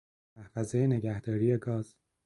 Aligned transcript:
محفظه 0.37 0.87
نگهداری 0.87 1.57
گاز 1.57 1.95